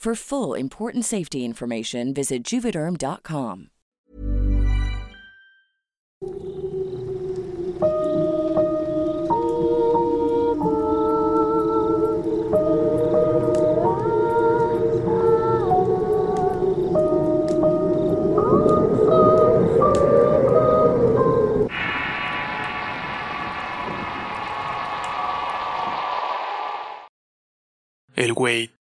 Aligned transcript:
For 0.00 0.14
full 0.14 0.54
important 0.54 1.04
safety 1.04 1.44
information, 1.44 2.14
visit 2.14 2.42
juvederm.com. 2.42 3.68
El 28.16 28.32
Wade. 28.34 28.79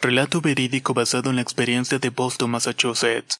Relato 0.00 0.42
verídico 0.42 0.92
basado 0.92 1.30
en 1.30 1.36
la 1.36 1.42
experiencia 1.42 1.98
de 1.98 2.10
Boston, 2.10 2.50
Massachusetts. 2.50 3.38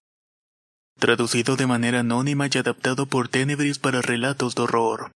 Traducido 0.98 1.56
de 1.56 1.66
manera 1.66 2.00
anónima 2.00 2.48
y 2.50 2.58
adaptado 2.58 3.04
por 3.04 3.28
Tenebris 3.28 3.78
para 3.78 4.00
relatos 4.00 4.54
de 4.54 4.62
horror. 4.62 5.12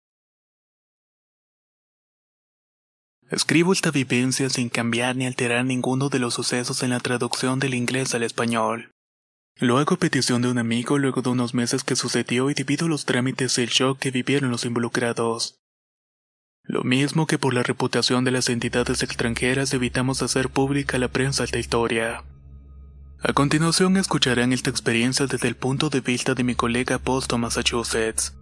Escribo 3.30 3.72
esta 3.72 3.90
vivencia 3.90 4.50
sin 4.50 4.68
cambiar 4.68 5.16
ni 5.16 5.26
alterar 5.26 5.64
ninguno 5.64 6.10
de 6.10 6.18
los 6.18 6.34
sucesos 6.34 6.82
en 6.82 6.90
la 6.90 7.00
traducción 7.00 7.58
del 7.58 7.74
inglés 7.74 8.14
al 8.14 8.22
español. 8.22 8.90
Lo 9.56 9.78
hago 9.78 9.94
a 9.94 9.98
petición 9.98 10.42
de 10.42 10.48
un 10.48 10.58
amigo 10.58 10.98
luego 10.98 11.22
de 11.22 11.30
unos 11.30 11.54
meses 11.54 11.84
que 11.84 11.96
sucedió 11.96 12.50
y 12.50 12.54
debido 12.54 12.86
a 12.86 12.88
los 12.90 13.06
trámites 13.06 13.56
y 13.56 13.62
el 13.62 13.68
shock 13.68 13.98
que 13.98 14.10
vivieron 14.10 14.50
los 14.50 14.66
involucrados. 14.66 15.54
Lo 16.70 16.84
mismo 16.84 17.26
que 17.26 17.36
por 17.36 17.52
la 17.52 17.64
reputación 17.64 18.22
de 18.22 18.30
las 18.30 18.48
entidades 18.48 19.02
extranjeras 19.02 19.74
evitamos 19.74 20.22
hacer 20.22 20.50
pública 20.50 20.98
la 20.98 21.08
prensa 21.08 21.42
esta 21.42 21.58
historia. 21.58 22.22
A 23.20 23.32
continuación 23.32 23.96
escucharán 23.96 24.52
esta 24.52 24.70
experiencia 24.70 25.26
desde 25.26 25.48
el 25.48 25.56
punto 25.56 25.90
de 25.90 26.00
vista 26.00 26.34
de 26.34 26.44
mi 26.44 26.54
colega 26.54 26.98
Boston, 27.04 27.40
Massachusetts. 27.40 28.36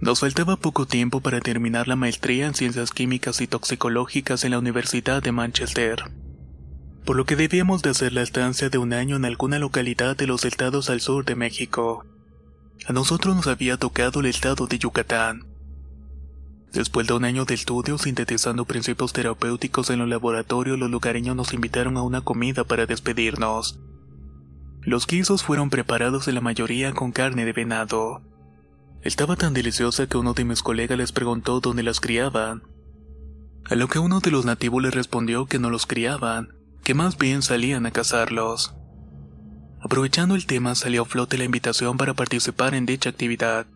Nos 0.00 0.20
faltaba 0.20 0.56
poco 0.56 0.86
tiempo 0.86 1.20
para 1.20 1.40
terminar 1.40 1.86
la 1.86 1.96
maestría 1.96 2.46
en 2.46 2.54
ciencias 2.54 2.92
químicas 2.92 3.42
y 3.42 3.46
toxicológicas 3.46 4.44
en 4.44 4.52
la 4.52 4.58
Universidad 4.58 5.22
de 5.22 5.32
Manchester, 5.32 6.04
por 7.04 7.14
lo 7.14 7.26
que 7.26 7.36
debíamos 7.36 7.82
de 7.82 7.90
hacer 7.90 8.14
la 8.14 8.22
estancia 8.22 8.70
de 8.70 8.78
un 8.78 8.94
año 8.94 9.16
en 9.16 9.26
alguna 9.26 9.58
localidad 9.58 10.16
de 10.16 10.26
los 10.26 10.46
estados 10.46 10.88
al 10.88 11.02
sur 11.02 11.26
de 11.26 11.34
México. 11.34 12.06
A 12.86 12.94
nosotros 12.94 13.36
nos 13.36 13.48
había 13.48 13.76
tocado 13.76 14.20
el 14.20 14.26
estado 14.26 14.66
de 14.66 14.78
Yucatán. 14.78 15.47
Después 16.72 17.06
de 17.06 17.14
un 17.14 17.24
año 17.24 17.44
de 17.44 17.54
estudio 17.54 17.96
sintetizando 17.98 18.64
principios 18.64 19.12
terapéuticos 19.12 19.90
en 19.90 20.00
los 20.00 20.08
laboratorios, 20.08 20.78
los 20.78 20.90
lugareños 20.90 21.34
nos 21.34 21.54
invitaron 21.54 21.96
a 21.96 22.02
una 22.02 22.20
comida 22.20 22.64
para 22.64 22.86
despedirnos. 22.86 23.80
Los 24.82 25.06
guisos 25.06 25.42
fueron 25.42 25.70
preparados 25.70 26.28
en 26.28 26.34
la 26.34 26.40
mayoría 26.40 26.92
con 26.92 27.12
carne 27.12 27.44
de 27.44 27.52
venado. 27.52 28.22
Estaba 29.02 29.36
tan 29.36 29.54
deliciosa 29.54 30.06
que 30.06 30.18
uno 30.18 30.34
de 30.34 30.44
mis 30.44 30.62
colegas 30.62 30.98
les 30.98 31.12
preguntó 31.12 31.60
dónde 31.60 31.82
las 31.82 32.00
criaban. 32.00 32.62
A 33.64 33.74
lo 33.74 33.88
que 33.88 33.98
uno 33.98 34.20
de 34.20 34.30
los 34.30 34.44
nativos 34.44 34.82
le 34.82 34.90
respondió 34.90 35.46
que 35.46 35.58
no 35.58 35.70
los 35.70 35.86
criaban, 35.86 36.54
que 36.84 36.94
más 36.94 37.16
bien 37.18 37.42
salían 37.42 37.86
a 37.86 37.90
cazarlos. 37.90 38.74
Aprovechando 39.80 40.34
el 40.34 40.46
tema 40.46 40.74
salió 40.74 41.02
a 41.02 41.04
flote 41.06 41.38
la 41.38 41.44
invitación 41.44 41.96
para 41.96 42.14
participar 42.14 42.74
en 42.74 42.86
dicha 42.86 43.10
actividad. 43.10 43.66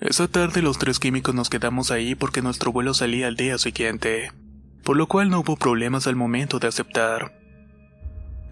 Esa 0.00 0.28
tarde 0.28 0.62
los 0.62 0.78
tres 0.78 1.00
químicos 1.00 1.34
nos 1.34 1.50
quedamos 1.50 1.90
ahí 1.90 2.14
porque 2.14 2.40
nuestro 2.40 2.70
vuelo 2.70 2.94
salía 2.94 3.26
al 3.26 3.34
día 3.34 3.58
siguiente, 3.58 4.30
por 4.84 4.96
lo 4.96 5.08
cual 5.08 5.28
no 5.28 5.40
hubo 5.40 5.56
problemas 5.56 6.06
al 6.06 6.14
momento 6.14 6.60
de 6.60 6.68
aceptar. 6.68 7.36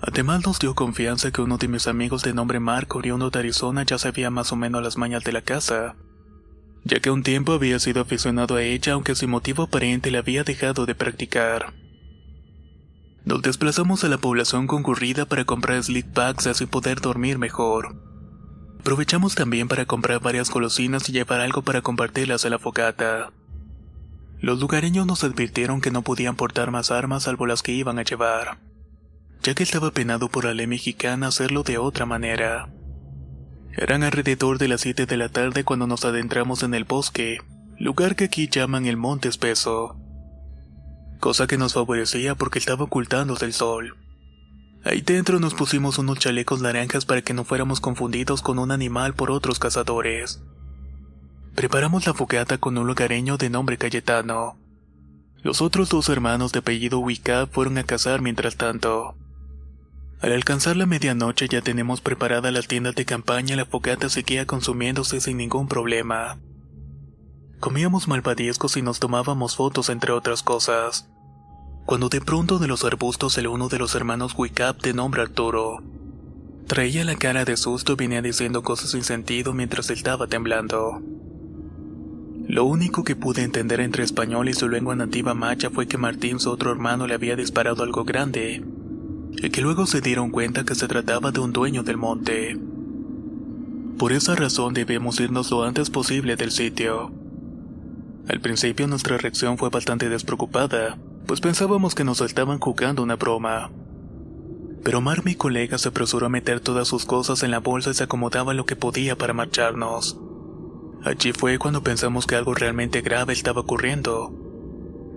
Además 0.01 0.45
nos 0.45 0.59
dio 0.59 0.75
confianza 0.75 1.31
que 1.31 1.43
uno 1.43 1.57
de 1.57 1.69
mis 1.69 1.87
amigos 1.87 2.23
de 2.23 2.35
nombre 2.35 2.59
Marco, 2.59 2.99
oriundo 2.99 3.31
de 3.31 3.39
Arizona, 3.39 3.85
ya 3.85 3.97
sabía 3.97 4.29
más 4.29 4.53
o 4.53 4.57
menos 4.57 4.83
las 4.83 4.97
mañas 4.97 5.23
de 5.23 5.33
la 5.33 5.41
casa, 5.41 5.95
ya 6.83 6.99
que 6.99 7.11
un 7.11 7.23
tiempo 7.23 7.53
había 7.53 7.79
sido 7.79 8.03
aficionado 8.03 8.57
a 8.57 8.63
ella 8.63 8.95
aunque 8.95 9.15
sin 9.15 9.31
motivo 9.31 9.65
aparente 9.65 10.11
le 10.11 10.19
había 10.19 10.43
dejado 10.43 10.85
de 10.85 10.97
practicar. 10.97 11.73
Nos 13.25 13.43
desplazamos 13.43 14.03
a 14.03 14.09
la 14.09 14.19
población 14.19 14.67
concurrida 14.67 15.27
para 15.27 15.45
comprar 15.45 15.83
sleep 15.83 16.13
bags 16.13 16.47
así 16.49 16.67
poder 16.67 17.01
dormir 17.01 17.39
mejor. 17.39 18.06
Aprovechamos 18.87 19.35
también 19.35 19.67
para 19.67 19.85
comprar 19.85 20.21
varias 20.21 20.49
golosinas 20.49 21.09
y 21.09 21.13
llevar 21.13 21.41
algo 21.41 21.63
para 21.63 21.83
compartirlas 21.83 22.45
a 22.45 22.51
la 22.51 22.61
fogata. 22.61 23.33
Los 24.39 24.61
lugareños 24.61 25.09
nos 25.09 25.25
advirtieron 25.25 25.81
que 25.81 25.91
no 25.91 26.03
podían 26.03 26.37
portar 26.37 26.71
más 26.71 26.93
armas 26.93 27.25
salvo 27.25 27.47
las 27.47 27.65
que 27.65 27.73
iban 27.73 27.99
a 27.99 28.05
llevar, 28.05 28.59
ya 29.43 29.57
que 29.57 29.65
estaba 29.65 29.91
penado 29.91 30.29
por 30.29 30.45
la 30.45 30.55
ley 30.55 30.69
mexicana 30.69 31.27
hacerlo 31.27 31.65
de 31.65 31.79
otra 31.79 32.07
manera. 32.07 32.69
Eran 33.73 34.05
alrededor 34.05 34.59
de 34.59 34.69
las 34.69 34.83
7 34.83 35.07
de 35.07 35.17
la 35.17 35.31
tarde 35.31 35.65
cuando 35.65 35.89
nos 35.89 36.05
adentramos 36.05 36.63
en 36.63 36.73
el 36.73 36.85
bosque, 36.85 37.39
lugar 37.81 38.15
que 38.15 38.27
aquí 38.27 38.49
llaman 38.49 38.87
el 38.87 38.97
Monte 38.97 39.29
Espeso, 39.29 39.97
cosa 41.19 41.49
que 41.49 41.59
nos 41.59 41.75
favorecía 41.75 42.37
porque 42.37 42.61
estaba 42.61 42.85
ocultándose 42.85 43.47
el 43.47 43.53
sol. 43.53 43.97
Ahí 44.87 45.01
dentro 45.01 45.41
nos 45.41 45.53
pusimos 45.53 45.99
unos 45.99 46.21
chalecos 46.21 46.63
naranjas 46.63 47.05
para 47.05 47.21
que 47.21 47.35
no 47.35 47.43
fuéramos 47.43 47.81
confundidos 47.81 48.41
con 48.41 48.61
un 48.61 48.71
animal 48.71 49.15
por 49.15 49.33
otros 49.33 49.59
cazadores. 49.59 50.41
Preparamos 51.57 52.07
la 52.07 52.15
fogata 52.15 52.59
con 52.59 52.79
un 52.79 52.87
lugareño 52.87 53.37
de 53.37 53.51
nombre 53.51 53.79
Cayetano. 53.79 54.57
Los 55.43 55.61
otros 55.61 55.89
dos 55.89 56.09
hermanos 56.09 56.53
de 56.53 56.61
apellido 56.61 57.01
Wicca 57.01 57.49
fueron 57.49 57.79
a 57.79 57.83
cazar 57.83 58.23
mientras 58.23 58.57
tanto. 58.57 59.17
Al 60.21 60.33
alcanzar 60.33 60.77
la 60.77 60.87
medianoche 60.87 61.49
ya 61.49 61.63
tenemos 61.63 62.01
preparada 62.01 62.53
las 62.53 62.69
tiendas 62.69 62.95
de 62.95 63.05
campaña 63.05 63.55
y 63.55 63.57
la 63.57 63.65
fogata 63.65 64.09
seguía 64.09 64.47
consumiéndose 64.47 65.21
sin 65.21 65.39
ningún 65.39 65.67
problema. 65.67 66.39
Comíamos 67.59 68.07
malvadiscos 68.07 68.77
y 68.77 68.83
nos 68.83 69.01
tomábamos 69.01 69.57
fotos 69.57 69.89
entre 69.89 70.13
otras 70.13 70.45
cosas 70.45 71.09
cuando 71.87 72.09
de 72.09 72.21
pronto 72.21 72.59
de 72.59 72.67
los 72.67 72.85
arbustos 72.85 73.35
salió 73.35 73.53
uno 73.53 73.69
de 73.69 73.79
los 73.79 73.95
hermanos 73.95 74.35
Wicap 74.37 74.83
de 74.83 74.93
nombre 74.93 75.23
Arturo. 75.23 75.85
Traía 76.67 77.05
la 77.05 77.15
cara 77.15 77.45
de 77.45 77.57
susto 77.57 77.93
y 77.93 77.97
venía 77.97 78.21
diciendo 78.21 78.65
cosas 78.65 78.91
sin 78.91 79.05
sentido 79.05 79.55
mientras 79.55 79.89
estaba 79.91 80.27
temblando. 80.27 81.01
Lo 82.49 82.65
único 82.65 83.05
que 83.05 83.15
pude 83.15 83.45
entender 83.45 83.81
entre 83.81 84.03
español 84.03 84.49
y 84.49 84.55
su 84.55 84.69
lengua 84.69 84.97
nativa 84.97 85.33
macha 85.35 85.71
fue 85.71 85.87
que 85.87 85.97
Martín, 85.97 86.41
su 86.41 86.51
otro 86.51 86.73
hermano, 86.73 87.07
le 87.07 87.15
había 87.15 87.37
disparado 87.37 87.85
algo 87.85 88.05
grande, 88.05 88.65
y 89.37 89.51
que 89.51 89.63
luego 89.63 89.87
se 89.87 90.01
dieron 90.01 90.31
cuenta 90.31 90.65
que 90.65 90.75
se 90.75 90.89
trataba 90.89 91.31
de 91.31 91.39
un 91.39 91.53
dueño 91.53 91.85
del 91.85 91.99
monte. 91.99 92.59
Por 93.97 94.13
esa 94.13 94.35
razón 94.35 94.75
debemos 94.75 95.21
irnos 95.21 95.53
lo 95.53 95.63
antes 95.63 95.91
posible 95.91 96.35
del 96.35 96.51
sitio. 96.51 97.13
Al 98.29 98.41
principio 98.41 98.89
nuestra 98.89 99.19
reacción 99.19 99.57
fue 99.57 99.71
bastante 99.71 100.09
despreocupada, 100.09 100.99
pues 101.27 101.41
pensábamos 101.41 101.95
que 101.95 102.05
nos 102.05 102.21
estaban 102.21 102.59
jugando 102.59 103.03
una 103.03 103.17
broma. 103.17 103.71
Pero 104.83 105.01
Mar, 105.01 105.25
mi 105.25 105.35
colega, 105.35 105.79
se 105.79 105.89
apresuró 105.89 106.27
a 106.27 106.31
meter 106.31 106.61
todas 106.61 106.87
sus 106.87 107.05
cosas 107.05 107.43
en 107.43 107.51
la 107.51 107.59
bolsa 107.59 107.91
y 107.91 107.95
se 107.95 108.05
acomodaba 108.05 108.55
lo 108.55 108.67
que 108.67 108.77
podía 108.77 109.17
para 109.17 109.33
marcharnos. 109.33 110.19
Allí 111.03 111.33
fue 111.33 111.59
cuando 111.59 111.83
pensamos 111.83 112.27
que 112.27 112.37
algo 112.37 112.55
realmente 112.55 113.01
grave 113.01 113.33
estaba 113.33 113.63
ocurriendo. 113.63 114.33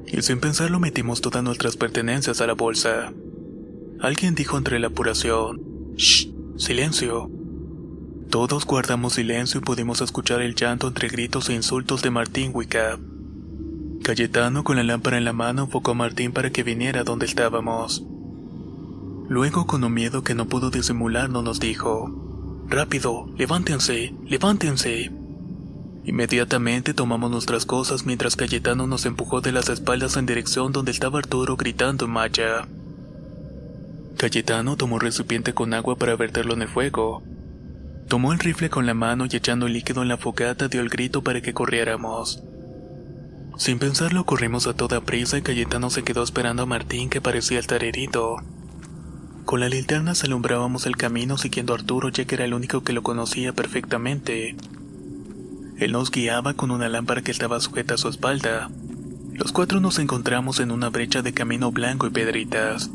Y 0.07 0.21
sin 0.23 0.39
pensarlo 0.39 0.79
metimos 0.79 1.21
todas 1.21 1.43
nuestras 1.43 1.77
pertenencias 1.77 2.41
a 2.41 2.47
la 2.47 2.53
bolsa. 2.53 3.13
Alguien 4.01 4.33
dijo 4.33 4.57
entre 4.57 4.79
la 4.79 4.87
apuración, 4.87 5.61
¡Shh! 5.95 6.29
¡Silencio! 6.57 7.29
Todos 8.29 8.65
guardamos 8.65 9.13
silencio 9.13 9.59
y 9.59 9.63
pudimos 9.63 10.01
escuchar 10.01 10.41
el 10.41 10.55
llanto 10.55 10.87
entre 10.87 11.09
gritos 11.09 11.49
e 11.49 11.53
insultos 11.53 12.01
de 12.01 12.11
Martín 12.11 12.51
Wicca. 12.53 12.97
Cayetano 14.03 14.63
con 14.63 14.77
la 14.77 14.83
lámpara 14.83 15.17
en 15.17 15.25
la 15.25 15.33
mano 15.33 15.63
enfocó 15.63 15.91
a 15.91 15.95
Martín 15.95 16.31
para 16.31 16.51
que 16.51 16.63
viniera 16.63 17.03
donde 17.03 17.25
estábamos. 17.25 18.03
Luego, 19.27 19.67
con 19.67 19.83
un 19.83 19.93
miedo 19.93 20.23
que 20.23 20.33
no 20.33 20.47
pudo 20.47 20.71
disimular, 20.71 21.29
nos 21.29 21.59
dijo, 21.59 22.65
Rápido, 22.67 23.27
levántense, 23.37 24.13
levántense. 24.25 25.11
Inmediatamente 26.05 26.93
tomamos 26.93 27.29
nuestras 27.29 27.65
cosas 27.65 28.05
mientras 28.05 28.35
Cayetano 28.35 28.87
nos 28.87 29.05
empujó 29.05 29.41
de 29.41 29.51
las 29.51 29.69
espaldas 29.69 30.17
en 30.17 30.25
dirección 30.25 30.71
donde 30.71 30.91
estaba 30.91 31.19
Arturo 31.19 31.57
gritando 31.57 32.05
en 32.05 32.11
maya. 32.11 32.67
Cayetano 34.17 34.75
tomó 34.75 34.95
un 34.95 35.01
recipiente 35.01 35.53
con 35.53 35.73
agua 35.73 35.95
para 35.95 36.15
verterlo 36.15 36.53
en 36.53 36.63
el 36.63 36.67
fuego. 36.67 37.23
Tomó 38.07 38.33
el 38.33 38.39
rifle 38.39 38.69
con 38.69 38.85
la 38.85 38.93
mano 38.93 39.25
y 39.29 39.35
echando 39.35 39.67
líquido 39.67 40.01
en 40.01 40.07
la 40.07 40.17
fogata 40.17 40.67
dio 40.67 40.81
el 40.81 40.89
grito 40.89 41.21
para 41.21 41.41
que 41.41 41.53
corriéramos. 41.53 42.43
Sin 43.59 43.77
pensarlo 43.77 44.23
corrimos 44.23 44.67
a 44.67 44.73
toda 44.73 45.01
prisa 45.01 45.37
y 45.37 45.41
Cayetano 45.41 45.89
se 45.89 46.03
quedó 46.03 46.23
esperando 46.23 46.63
a 46.63 46.65
Martín 46.65 47.09
que 47.09 47.19
parecía 47.19 47.59
estar 47.59 47.83
herido. 47.83 48.37
Con 49.43 49.59
la 49.59 49.67
linterna 49.67 50.13
alumbrábamos 50.23 50.85
el 50.85 50.95
camino 50.95 51.37
siguiendo 51.37 51.73
a 51.73 51.75
Arturo 51.75 52.07
ya 52.07 52.23
que 52.23 52.35
era 52.35 52.45
el 52.45 52.53
único 52.53 52.85
que 52.85 52.93
lo 52.93 53.03
conocía 53.03 53.51
perfectamente. 53.51 54.55
Él 55.77 55.91
nos 55.91 56.09
guiaba 56.09 56.53
con 56.53 56.71
una 56.71 56.87
lámpara 56.87 57.21
que 57.21 57.31
estaba 57.31 57.59
sujeta 57.59 57.95
a 57.95 57.97
su 57.97 58.07
espalda. 58.07 58.69
Los 59.33 59.51
cuatro 59.51 59.81
nos 59.81 59.99
encontramos 59.99 60.61
en 60.61 60.71
una 60.71 60.87
brecha 60.87 61.21
de 61.21 61.33
camino 61.33 61.69
blanco 61.73 62.07
y 62.07 62.11
pedritas. 62.11 62.89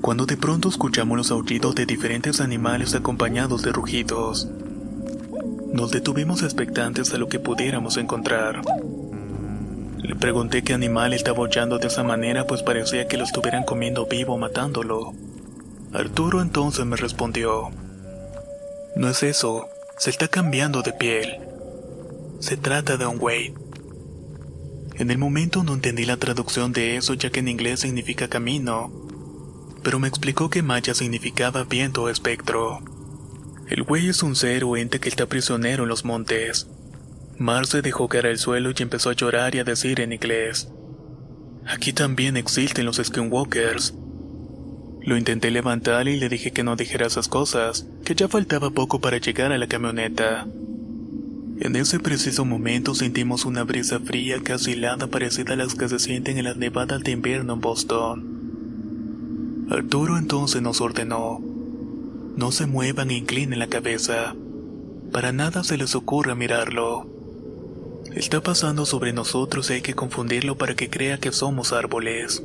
Cuando 0.00 0.26
de 0.26 0.36
pronto 0.36 0.68
escuchamos 0.68 1.16
los 1.16 1.32
aullidos 1.32 1.74
de 1.74 1.86
diferentes 1.86 2.40
animales 2.40 2.94
acompañados 2.94 3.62
de 3.62 3.72
rugidos. 3.72 4.48
Nos 5.72 5.90
detuvimos 5.90 6.44
expectantes 6.44 7.12
a 7.12 7.18
lo 7.18 7.28
que 7.28 7.40
pudiéramos 7.40 7.96
encontrar. 7.96 8.62
Le 10.06 10.14
pregunté 10.14 10.62
qué 10.62 10.72
animal 10.72 11.14
estaba 11.14 11.38
aullando 11.38 11.78
de 11.78 11.88
esa 11.88 12.04
manera, 12.04 12.46
pues 12.46 12.62
parecía 12.62 13.08
que 13.08 13.16
lo 13.16 13.24
estuvieran 13.24 13.64
comiendo 13.64 14.06
vivo 14.06 14.38
matándolo. 14.38 15.14
Arturo 15.92 16.40
entonces 16.40 16.86
me 16.86 16.94
respondió: 16.94 17.70
No 18.94 19.08
es 19.08 19.24
eso, 19.24 19.68
se 19.98 20.10
está 20.10 20.28
cambiando 20.28 20.82
de 20.82 20.92
piel. 20.92 21.40
Se 22.38 22.56
trata 22.56 22.96
de 22.96 23.04
un 23.04 23.18
güey. 23.18 23.52
En 24.94 25.10
el 25.10 25.18
momento 25.18 25.64
no 25.64 25.74
entendí 25.74 26.04
la 26.04 26.18
traducción 26.18 26.72
de 26.72 26.96
eso, 26.96 27.14
ya 27.14 27.30
que 27.30 27.40
en 27.40 27.48
inglés 27.48 27.80
significa 27.80 28.28
camino, 28.28 28.92
pero 29.82 29.98
me 29.98 30.06
explicó 30.06 30.50
que 30.50 30.62
maya 30.62 30.94
significaba 30.94 31.64
viento 31.64 32.04
o 32.04 32.10
espectro. 32.10 32.78
El 33.68 33.82
güey 33.82 34.08
es 34.08 34.22
un 34.22 34.36
ser 34.36 34.62
o 34.62 34.76
ente 34.76 35.00
que 35.00 35.08
está 35.08 35.26
prisionero 35.26 35.82
en 35.82 35.88
los 35.88 36.04
montes. 36.04 36.68
Mar 37.38 37.66
se 37.66 37.82
dejó 37.82 38.08
caer 38.08 38.28
al 38.28 38.38
suelo 38.38 38.70
y 38.70 38.82
empezó 38.82 39.10
a 39.10 39.12
llorar 39.12 39.54
y 39.54 39.58
a 39.58 39.64
decir 39.64 40.00
en 40.00 40.12
inglés: 40.12 40.68
Aquí 41.66 41.92
también 41.92 42.36
existen 42.36 42.86
los 42.86 42.96
skinwalkers. 42.96 43.94
Lo 45.02 45.16
intenté 45.16 45.50
levantar 45.50 46.08
y 46.08 46.18
le 46.18 46.28
dije 46.28 46.52
que 46.52 46.64
no 46.64 46.76
dijera 46.76 47.06
esas 47.06 47.28
cosas, 47.28 47.86
que 48.04 48.14
ya 48.14 48.28
faltaba 48.28 48.70
poco 48.70 49.00
para 49.00 49.18
llegar 49.18 49.52
a 49.52 49.58
la 49.58 49.66
camioneta. 49.66 50.46
En 51.60 51.76
ese 51.76 52.00
preciso 52.00 52.44
momento 52.44 52.94
sentimos 52.94 53.44
una 53.44 53.64
brisa 53.64 54.00
fría 54.00 54.40
casi 54.42 54.72
helada 54.72 55.06
parecida 55.06 55.54
a 55.54 55.56
las 55.56 55.74
que 55.74 55.88
se 55.88 55.98
sienten 55.98 56.38
en 56.38 56.44
las 56.44 56.56
nevadas 56.56 57.02
de 57.02 57.12
invierno 57.12 57.54
en 57.54 57.60
Boston. 57.60 59.66
Arturo 59.70 60.18
entonces 60.18 60.62
nos 60.62 60.80
ordenó, 60.80 61.40
no 62.36 62.52
se 62.52 62.66
muevan 62.66 63.10
e 63.10 63.14
inclinen 63.14 63.58
la 63.58 63.68
cabeza. 63.68 64.34
Para 65.12 65.32
nada 65.32 65.64
se 65.64 65.76
les 65.76 65.94
ocurra 65.94 66.34
mirarlo. 66.34 67.15
Está 68.16 68.42
pasando 68.42 68.86
sobre 68.86 69.12
nosotros 69.12 69.68
y 69.68 69.74
hay 69.74 69.82
que 69.82 69.92
confundirlo 69.92 70.56
para 70.56 70.74
que 70.74 70.88
crea 70.88 71.18
que 71.18 71.32
somos 71.32 71.74
árboles. 71.74 72.42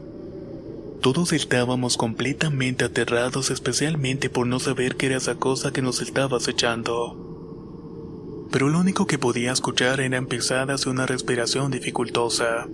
Todos 0.99 1.31
estábamos 1.31 1.95
completamente 1.95 2.83
aterrados, 2.83 3.51
especialmente 3.51 4.29
por 4.29 4.47
no 4.47 4.59
saber 4.59 4.97
qué 4.97 5.05
era 5.05 5.15
esa 5.15 5.35
cosa 5.35 5.71
que 5.71 5.81
nos 5.81 6.01
estaba 6.01 6.35
acechando. 6.35 8.49
Pero 8.51 8.67
lo 8.67 8.81
único 8.81 9.07
que 9.07 9.17
podía 9.17 9.53
escuchar 9.53 10.01
eran 10.01 10.25
pisadas 10.25 10.85
y 10.85 10.89
una 10.89 11.05
respiración 11.05 11.71
dificultosa. 11.71 12.67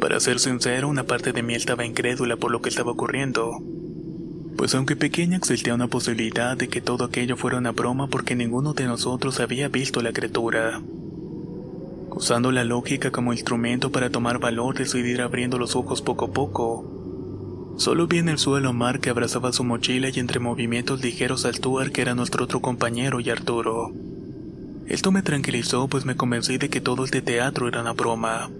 Para 0.00 0.18
ser 0.18 0.40
sincero, 0.40 0.88
una 0.88 1.04
parte 1.04 1.32
de 1.32 1.44
mí 1.44 1.54
estaba 1.54 1.84
incrédula 1.84 2.36
por 2.36 2.50
lo 2.50 2.60
que 2.60 2.70
estaba 2.70 2.90
ocurriendo. 2.90 3.62
Pues 4.56 4.74
aunque 4.74 4.96
pequeña 4.96 5.36
existía 5.36 5.72
una 5.72 5.86
posibilidad 5.86 6.56
de 6.56 6.66
que 6.66 6.80
todo 6.80 7.04
aquello 7.04 7.36
fuera 7.36 7.58
una 7.58 7.70
broma 7.70 8.08
porque 8.08 8.34
ninguno 8.34 8.72
de 8.72 8.86
nosotros 8.86 9.38
había 9.38 9.68
visto 9.68 10.02
la 10.02 10.12
criatura. 10.12 10.82
Usando 12.14 12.52
la 12.52 12.62
lógica 12.62 13.10
como 13.10 13.32
instrumento 13.32 13.90
para 13.90 14.10
tomar 14.10 14.38
valor, 14.38 14.76
decidí 14.76 15.12
ir 15.12 15.22
abriendo 15.22 15.58
los 15.58 15.74
ojos 15.74 16.02
poco 16.02 16.26
a 16.26 16.30
poco. 16.30 17.74
Solo 17.78 18.06
vi 18.06 18.18
en 18.18 18.28
el 18.28 18.38
suelo 18.38 18.68
a 18.68 18.72
Mar 18.74 19.00
que 19.00 19.08
abrazaba 19.08 19.50
su 19.52 19.64
mochila 19.64 20.10
y 20.10 20.20
entre 20.20 20.38
movimientos 20.38 21.02
ligeros 21.02 21.46
al 21.46 21.58
Tuar 21.58 21.90
que 21.90 22.02
era 22.02 22.14
nuestro 22.14 22.44
otro 22.44 22.60
compañero 22.60 23.18
y 23.20 23.30
Arturo. 23.30 23.92
Esto 24.86 25.10
me 25.10 25.22
tranquilizó 25.22 25.88
pues 25.88 26.04
me 26.04 26.14
convencí 26.14 26.58
de 26.58 26.68
que 26.68 26.82
todo 26.82 27.04
este 27.04 27.22
teatro 27.22 27.66
era 27.66 27.80
una 27.80 27.92
broma. 27.92 28.50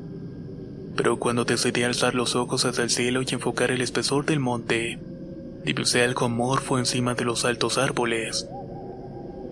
Pero 0.96 1.18
cuando 1.18 1.44
decidí 1.44 1.82
alzar 1.82 2.14
los 2.14 2.34
ojos 2.34 2.64
hacia 2.64 2.84
el 2.84 2.90
cielo 2.90 3.20
y 3.20 3.34
enfocar 3.34 3.70
el 3.70 3.82
espesor 3.82 4.24
del 4.24 4.40
monte, 4.40 4.98
divisé 5.62 6.02
algo 6.02 6.24
amorfo 6.24 6.78
encima 6.78 7.14
de 7.14 7.26
los 7.26 7.44
altos 7.44 7.76
árboles. 7.76 8.48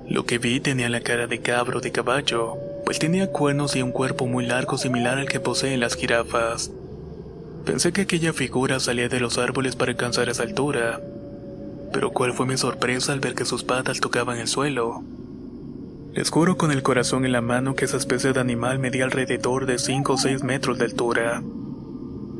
Lo 0.08 0.24
que 0.24 0.38
vi 0.38 0.58
tenía 0.58 0.88
la 0.88 1.02
cara 1.02 1.26
de 1.26 1.40
cabro 1.40 1.80
de 1.80 1.92
caballo, 1.92 2.56
pues 2.90 2.98
tenía 2.98 3.30
cuernos 3.30 3.76
y 3.76 3.82
un 3.82 3.92
cuerpo 3.92 4.26
muy 4.26 4.44
largo 4.44 4.76
similar 4.76 5.16
al 5.16 5.28
que 5.28 5.38
poseen 5.38 5.78
las 5.78 5.94
jirafas. 5.94 6.72
Pensé 7.64 7.92
que 7.92 8.00
aquella 8.00 8.32
figura 8.32 8.80
salía 8.80 9.08
de 9.08 9.20
los 9.20 9.38
árboles 9.38 9.76
para 9.76 9.92
alcanzar 9.92 10.28
esa 10.28 10.42
altura, 10.42 11.00
pero 11.92 12.10
cuál 12.10 12.32
fue 12.32 12.46
mi 12.46 12.56
sorpresa 12.56 13.12
al 13.12 13.20
ver 13.20 13.36
que 13.36 13.44
sus 13.44 13.62
patas 13.62 14.00
tocaban 14.00 14.38
el 14.38 14.48
suelo. 14.48 15.04
Les 16.14 16.30
juro 16.30 16.56
con 16.56 16.72
el 16.72 16.82
corazón 16.82 17.24
en 17.24 17.30
la 17.30 17.40
mano 17.40 17.76
que 17.76 17.84
esa 17.84 17.96
especie 17.96 18.32
de 18.32 18.40
animal 18.40 18.80
medía 18.80 19.04
alrededor 19.04 19.66
de 19.66 19.78
5 19.78 20.12
o 20.12 20.18
6 20.18 20.42
metros 20.42 20.76
de 20.78 20.86
altura. 20.86 21.44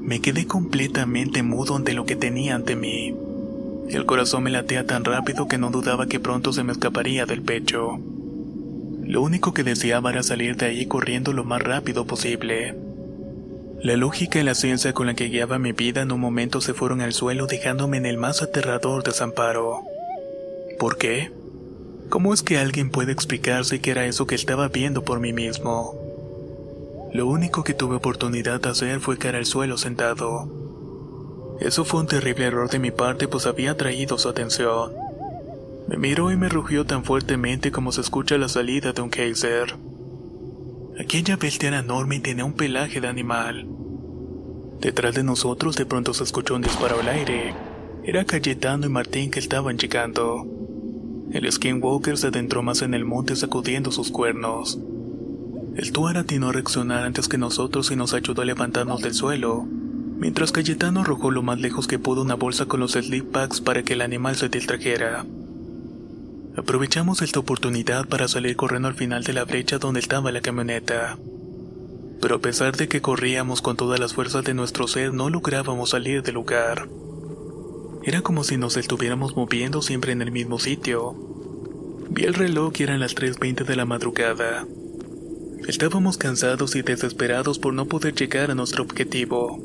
Me 0.01 0.21
quedé 0.21 0.49
completamente 0.49 1.45
mudo 1.45 1.77
ante 1.77 1.93
lo 1.93 2.07
que 2.07 2.17
tenía 2.17 2.57
ante 2.57 2.75
mí. 2.75 3.15
El 3.89 4.05
corazón 4.05 4.43
me 4.43 4.51
latía 4.51 4.85
tan 4.85 5.05
rápido 5.05 5.47
que 5.47 5.59
no 5.59 5.71
dudaba 5.71 6.09
que 6.09 6.19
pronto 6.19 6.53
se 6.53 6.65
me 6.65 6.73
escaparía 6.73 7.25
del 7.25 7.41
pecho. 7.41 8.01
Lo 9.11 9.23
único 9.23 9.53
que 9.53 9.65
deseaba 9.65 10.13
era 10.13 10.23
salir 10.23 10.57
de 10.57 10.67
ahí 10.67 10.87
corriendo 10.87 11.33
lo 11.33 11.43
más 11.43 11.61
rápido 11.61 12.07
posible. 12.07 12.77
La 13.83 13.97
lógica 13.97 14.39
y 14.39 14.45
la 14.45 14.55
ciencia 14.55 14.93
con 14.93 15.09
la 15.09 15.15
que 15.15 15.27
guiaba 15.27 15.59
mi 15.59 15.73
vida 15.73 16.03
en 16.03 16.13
un 16.13 16.21
momento 16.21 16.61
se 16.61 16.75
fueron 16.75 17.01
al 17.01 17.13
suelo 17.13 17.49
dejándome 17.49 17.97
en 17.97 18.07
el 18.07 18.19
más 18.19 18.41
aterrador 18.41 19.03
desamparo. 19.03 19.81
¿Por 20.79 20.97
qué? 20.97 21.33
¿Cómo 22.09 22.33
es 22.33 22.45
que 22.45 22.59
alguien 22.59 22.91
puede 22.91 23.11
explicarse 23.11 23.81
qué 23.81 23.91
era 23.91 24.07
eso 24.07 24.29
que 24.29 24.37
estaba 24.37 24.69
viendo 24.69 25.03
por 25.03 25.19
mí 25.19 25.33
mismo? 25.33 25.99
Lo 27.13 27.27
único 27.27 27.65
que 27.65 27.75
tuve 27.75 27.97
oportunidad 27.97 28.61
de 28.61 28.69
hacer 28.69 29.01
fue 29.01 29.19
caer 29.19 29.35
al 29.35 29.47
suelo 29.47 29.77
sentado. 29.77 30.49
Eso 31.59 31.85
fue 31.85 31.99
un 31.99 32.07
terrible 32.07 32.45
error 32.45 32.71
de 32.71 32.79
mi 32.79 32.93
parte 32.93 33.27
pues 33.27 33.47
había 33.47 33.73
atraído 33.73 34.19
su 34.19 34.29
atención. 34.29 35.10
Me 35.89 35.97
miró 35.97 36.31
y 36.31 36.37
me 36.37 36.49
rugió 36.49 36.85
tan 36.85 37.05
fuertemente 37.05 37.73
como 37.73 37.93
se 37.93 38.01
escucha 38.01 38.39
la 38.39 38.49
salida 38.49 38.93
de 38.93 39.03
un 39.03 39.11
geyser. 39.11 39.75
Aquella 40.99 41.37
bestia 41.37 41.69
era 41.69 41.81
enorme 41.81 42.17
y 42.17 42.21
tenía 42.21 42.45
un 42.45 42.53
pelaje 42.53 43.01
de 43.01 43.09
animal. 43.09 43.67
Detrás 44.81 45.15
de 45.15 45.23
nosotros 45.23 45.77
de 45.77 45.87
pronto 45.87 46.15
se 46.15 46.25
escuchó 46.25 46.55
un 46.55 46.63
disparo 46.63 47.01
al 47.01 47.09
aire. 47.09 47.55
Era 48.05 48.25
Cayetano 48.25 48.87
y 48.87 48.89
Martín 48.89 49.31
que 49.31 49.39
estaban 49.39 49.79
llegando. 49.79 50.47
El 51.33 51.51
skinwalker 51.51 52.17
se 52.17 52.29
adentró 52.29 52.63
más 52.63 52.83
en 52.83 52.95
el 52.95 53.05
monte 53.05 53.37
sacudiendo 53.37 53.93
sus 53.93 54.11
cuernos. 54.11 54.79
El 55.77 55.93
Tuar 55.93 56.17
atinó 56.17 56.49
a 56.49 56.53
reaccionar 56.53 57.05
antes 57.05 57.29
que 57.29 57.39
nosotros 57.39 57.91
y 57.91 57.97
nos 57.97 58.13
ayudó 58.15 58.43
a 58.43 58.45
levantarnos 58.45 59.01
del 59.03 59.15
suelo, 59.15 59.65
mientras 60.19 60.51
Cayetano 60.51 61.01
arrojó 61.01 61.31
lo 61.31 61.43
más 61.43 61.61
lejos 61.61 61.87
que 61.87 61.99
pudo 61.99 62.23
una 62.23 62.35
bolsa 62.35 62.67
con 62.67 62.81
los 62.81 62.93
sleep 62.93 63.31
packs 63.31 63.61
para 63.61 63.83
que 63.83 63.93
el 63.93 64.01
animal 64.01 64.35
se 64.35 64.49
distrajera. 64.49 65.25
Aprovechamos 66.61 67.23
esta 67.23 67.41
oportunidad 67.41 68.07
para 68.07 68.29
salir 68.29 68.55
corriendo 68.55 68.87
al 68.87 68.95
final 68.95 69.25
de 69.25 69.33
la 69.33 69.47
brecha 69.47 69.79
donde 69.79 69.99
estaba 69.99 70.31
la 70.31 70.43
camioneta. 70.43 71.17
Pero 72.21 72.35
a 72.35 72.39
pesar 72.39 72.77
de 72.77 72.87
que 72.87 73.01
corríamos 73.01 73.63
con 73.63 73.79
todas 73.79 73.99
las 73.99 74.13
fuerzas 74.13 74.45
de 74.45 74.53
nuestro 74.53 74.87
ser, 74.87 75.15
no 75.15 75.31
lográbamos 75.31 75.89
salir 75.89 76.23
del 76.23 76.35
lugar. 76.35 76.87
Era 78.05 78.21
como 78.21 78.45
si 78.45 78.59
nos 78.59 78.77
estuviéramos 78.77 79.35
moviendo 79.37 79.81
siempre 79.81 80.13
en 80.13 80.21
el 80.21 80.33
mismo 80.33 80.59
sitio. 80.59 81.15
Vi 82.11 82.25
el 82.25 82.35
reloj 82.35 82.75
y 82.79 82.83
eran 82.83 83.01
las 83.01 83.17
3.20 83.17 83.65
de 83.65 83.77
la 83.77 83.87
madrugada. 83.87 84.67
Estábamos 85.67 86.19
cansados 86.19 86.77
y 86.77 86.83
desesperados 86.83 87.59
por 87.59 87.73
no 87.73 87.87
poder 87.87 88.15
llegar 88.15 88.51
a 88.51 88.55
nuestro 88.55 88.85
objetivo. 88.85 89.59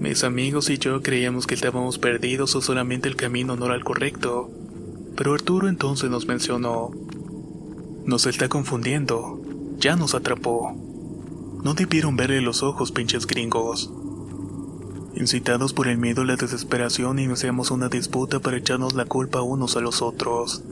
Mis 0.00 0.24
amigos 0.24 0.70
y 0.70 0.78
yo 0.78 1.02
creíamos 1.02 1.46
que 1.46 1.54
estábamos 1.54 1.98
perdidos 1.98 2.56
o 2.56 2.62
solamente 2.62 3.10
el 3.10 3.16
camino 3.16 3.56
no 3.56 3.66
era 3.66 3.74
el 3.74 3.84
correcto, 3.84 4.50
pero 5.18 5.34
Arturo 5.34 5.68
entonces 5.68 6.08
nos 6.10 6.28
mencionó. 6.28 6.92
Nos 8.04 8.26
está 8.26 8.48
confundiendo, 8.48 9.40
ya 9.76 9.96
nos 9.96 10.14
atrapó. 10.14 10.72
No 11.64 11.74
debieron 11.74 12.14
verle 12.14 12.40
los 12.40 12.62
ojos, 12.62 12.92
pinches 12.92 13.26
gringos. 13.26 13.90
Incitados 15.16 15.72
por 15.72 15.88
el 15.88 15.98
miedo 15.98 16.22
y 16.22 16.26
la 16.28 16.36
desesperación, 16.36 17.18
iniciamos 17.18 17.72
una 17.72 17.88
disputa 17.88 18.38
para 18.38 18.58
echarnos 18.58 18.94
la 18.94 19.06
culpa 19.06 19.42
unos 19.42 19.76
a 19.76 19.80
los 19.80 20.02
otros. 20.02 20.62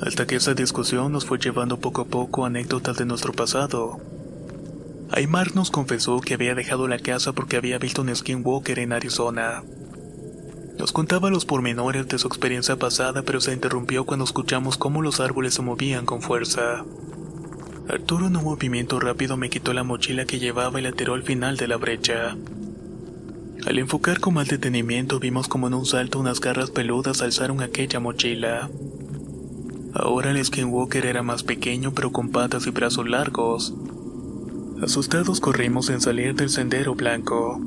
Hasta 0.00 0.24
que 0.24 0.36
esa 0.36 0.54
discusión 0.54 1.10
nos 1.10 1.26
fue 1.26 1.38
llevando 1.38 1.80
poco 1.80 2.02
a 2.02 2.04
poco 2.04 2.44
anécdotas 2.46 2.96
de 2.96 3.06
nuestro 3.06 3.32
pasado. 3.32 3.98
Aymar 5.10 5.56
nos 5.56 5.72
confesó 5.72 6.20
que 6.20 6.34
había 6.34 6.54
dejado 6.54 6.86
la 6.86 7.00
casa 7.00 7.32
porque 7.32 7.56
había 7.56 7.78
visto 7.78 8.02
un 8.02 8.14
skinwalker 8.14 8.78
en 8.78 8.92
Arizona. 8.92 9.64
Nos 10.78 10.92
contaba 10.92 11.30
los 11.30 11.44
pormenores 11.44 12.08
de 12.08 12.18
su 12.18 12.26
experiencia 12.26 12.76
pasada, 12.76 13.22
pero 13.22 13.40
se 13.40 13.52
interrumpió 13.52 14.04
cuando 14.04 14.24
escuchamos 14.24 14.76
cómo 14.76 15.02
los 15.02 15.20
árboles 15.20 15.54
se 15.54 15.62
movían 15.62 16.06
con 16.06 16.22
fuerza. 16.22 16.84
Arturo 17.88 18.26
en 18.26 18.36
un 18.36 18.44
movimiento 18.44 18.98
rápido 19.00 19.36
me 19.36 19.50
quitó 19.50 19.72
la 19.72 19.84
mochila 19.84 20.24
que 20.24 20.38
llevaba 20.38 20.80
y 20.80 20.82
la 20.82 20.92
tiró 20.92 21.14
al 21.14 21.24
final 21.24 21.56
de 21.56 21.68
la 21.68 21.76
brecha. 21.76 22.36
Al 23.66 23.78
enfocar 23.78 24.18
con 24.18 24.34
más 24.34 24.48
detenimiento 24.48 25.20
vimos 25.20 25.46
como 25.46 25.68
en 25.68 25.74
un 25.74 25.86
salto 25.86 26.18
unas 26.18 26.40
garras 26.40 26.70
peludas 26.70 27.22
alzaron 27.22 27.60
aquella 27.60 28.00
mochila. 28.00 28.70
Ahora 29.94 30.30
el 30.30 30.44
skinwalker 30.44 31.06
era 31.06 31.22
más 31.22 31.42
pequeño 31.42 31.92
pero 31.92 32.12
con 32.12 32.30
patas 32.30 32.66
y 32.66 32.70
brazos 32.70 33.08
largos. 33.08 33.74
Asustados 34.82 35.40
corrimos 35.40 35.90
en 35.90 36.00
salir 36.00 36.34
del 36.34 36.50
sendero 36.50 36.94
blanco. 36.94 37.60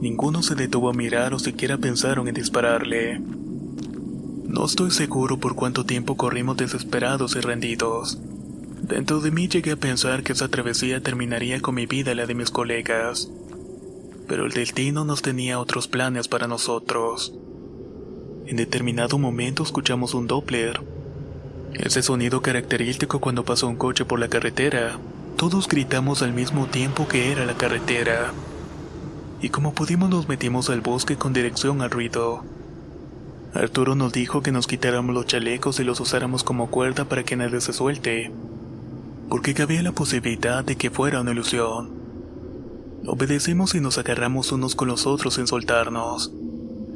Ninguno 0.00 0.42
se 0.42 0.54
detuvo 0.54 0.90
a 0.90 0.94
mirar 0.94 1.34
o 1.34 1.38
siquiera 1.38 1.78
pensaron 1.78 2.28
en 2.28 2.34
dispararle. 2.34 3.20
No 3.20 4.64
estoy 4.64 4.90
seguro 4.90 5.38
por 5.38 5.54
cuánto 5.54 5.84
tiempo 5.84 6.16
corrimos 6.16 6.56
desesperados 6.56 7.36
y 7.36 7.40
rendidos. 7.40 8.18
Dentro 8.82 9.20
de 9.20 9.30
mí 9.30 9.48
llegué 9.48 9.72
a 9.72 9.76
pensar 9.76 10.22
que 10.22 10.32
esa 10.32 10.48
travesía 10.48 11.02
terminaría 11.02 11.60
con 11.60 11.74
mi 11.74 11.86
vida 11.86 12.12
y 12.12 12.14
la 12.14 12.26
de 12.26 12.34
mis 12.34 12.50
colegas 12.50 13.28
pero 14.28 14.44
el 14.44 14.52
destino 14.52 15.04
nos 15.04 15.22
tenía 15.22 15.58
otros 15.58 15.88
planes 15.88 16.28
para 16.28 16.46
nosotros. 16.46 17.32
En 18.46 18.56
determinado 18.56 19.18
momento 19.18 19.62
escuchamos 19.62 20.14
un 20.14 20.26
Doppler. 20.26 20.80
Ese 21.72 22.02
sonido 22.02 22.42
característico 22.42 23.20
cuando 23.20 23.44
pasó 23.44 23.66
un 23.68 23.76
coche 23.76 24.04
por 24.04 24.20
la 24.20 24.28
carretera. 24.28 24.98
Todos 25.36 25.66
gritamos 25.66 26.22
al 26.22 26.32
mismo 26.34 26.66
tiempo 26.66 27.08
que 27.08 27.32
era 27.32 27.46
la 27.46 27.54
carretera. 27.56 28.32
Y 29.40 29.50
como 29.50 29.72
pudimos 29.72 30.10
nos 30.10 30.28
metimos 30.28 30.68
al 30.68 30.80
bosque 30.80 31.16
con 31.16 31.32
dirección 31.32 31.80
al 31.80 31.90
ruido. 31.90 32.44
Arturo 33.54 33.94
nos 33.94 34.12
dijo 34.12 34.42
que 34.42 34.52
nos 34.52 34.66
quitáramos 34.66 35.14
los 35.14 35.26
chalecos 35.26 35.80
y 35.80 35.84
los 35.84 36.00
usáramos 36.00 36.44
como 36.44 36.70
cuerda 36.70 37.04
para 37.04 37.24
que 37.24 37.36
nadie 37.36 37.60
se 37.60 37.72
suelte, 37.72 38.30
porque 39.28 39.54
cabía 39.54 39.82
la 39.82 39.92
posibilidad 39.92 40.64
de 40.64 40.76
que 40.76 40.90
fuera 40.90 41.20
una 41.20 41.32
ilusión. 41.32 41.90
Obedecimos 43.06 43.74
y 43.74 43.80
nos 43.80 43.96
agarramos 43.96 44.52
unos 44.52 44.74
con 44.74 44.88
los 44.88 45.06
otros 45.06 45.34
sin 45.34 45.46
soltarnos. 45.46 46.30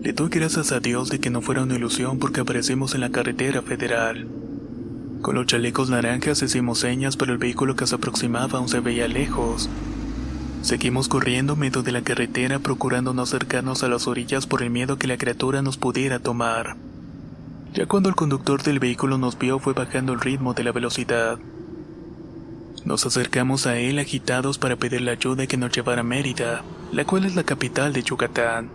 Le 0.03 0.13
doy 0.13 0.29
gracias 0.29 0.73
a 0.73 0.81
Dios 0.81 1.09
de 1.09 1.21
que 1.21 1.31
no 1.31 1.43
fuera 1.43 1.63
una 1.63 1.77
ilusión 1.77 2.19
porque 2.19 2.41
aparecimos 2.41 2.95
en 2.95 3.01
la 3.01 3.11
carretera 3.11 3.63
federal. 3.63 4.27
Con 5.23 5.37
los 5.37 5.47
chalecos 5.47 5.91
naranjas 5.91 6.43
hicimos 6.43 6.81
señas, 6.81 7.17
pero 7.17 7.33
el 7.33 7.39
vehículo 7.39 7.77
que 7.77 7.87
se 7.87 7.95
aproximaba 7.95 8.59
aún 8.59 8.69
se 8.69 8.81
veía 8.81 9.07
lejos. 9.07 9.71
Seguimos 10.63 11.09
corriendo 11.09 11.57
medio 11.57 11.83
de 11.83 11.91
la 11.91 12.03
carretera 12.03 12.61
procurando 12.61 13.13
no 13.13 13.23
acercarnos 13.23 13.83
a 13.83 13.89
las 13.89 14.07
orillas 14.07 14.47
por 14.47 14.63
el 14.63 14.71
miedo 14.71 14.97
que 14.97 15.09
la 15.09 15.19
criatura 15.19 15.61
nos 15.61 15.77
pudiera 15.77 16.21
tomar. 16.21 16.77
Ya 17.75 17.87
cuando 17.87 18.09
el 18.09 18.15
conductor 18.15 18.63
del 18.63 18.79
vehículo 18.79 19.19
nos 19.19 19.37
vio 19.37 19.59
fue 19.59 19.73
bajando 19.73 20.13
el 20.13 20.21
ritmo 20.21 20.55
de 20.55 20.63
la 20.63 20.71
velocidad. 20.71 21.41
Nos 22.85 23.05
acercamos 23.07 23.67
a 23.67 23.77
él 23.77 23.99
agitados 23.99 24.59
para 24.59 24.77
pedirle 24.77 25.11
ayuda 25.11 25.45
y 25.45 25.47
que 25.49 25.57
nos 25.57 25.73
llevara 25.73 26.03
a 26.03 26.05
Mérida, 26.05 26.63
la 26.93 27.05
cual 27.05 27.25
es 27.25 27.35
la 27.35 27.43
capital 27.43 27.93
de 27.93 28.05
Yucatán. 28.05 28.71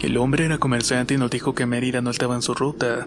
El 0.00 0.16
hombre 0.16 0.46
era 0.46 0.56
comerciante 0.56 1.12
y 1.12 1.18
nos 1.18 1.30
dijo 1.30 1.54
que 1.54 1.66
Mérida 1.66 2.00
no 2.00 2.10
estaba 2.10 2.36
en 2.36 2.42
su 2.42 2.54
ruta, 2.54 3.06